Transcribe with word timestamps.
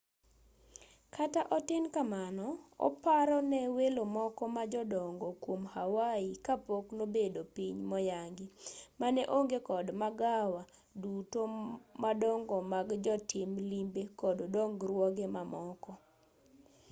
kata 1.15 1.41
otin 1.57 1.85
kamano 1.95 2.47
oparo 2.87 3.39
ne 3.51 3.61
welo 3.77 4.03
moko 4.15 4.43
ma 4.55 4.63
jodongo 4.73 5.27
kwom 5.43 5.61
hawaii 5.75 6.31
kapok 6.45 6.85
nobedo 6.97 7.41
piny 7.55 7.77
moyangi 7.91 8.45
mane 8.99 9.21
onge 9.37 9.57
kod 9.67 9.87
magawa 10.01 10.61
duto 11.01 11.41
madongo 12.03 12.57
mag 12.73 12.87
jotim 13.05 13.51
limbe 13.69 14.01
kod 14.21 14.37
dongruoge 14.53 15.25
mamoko 15.35 15.91